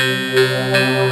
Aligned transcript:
Música 0.00 1.09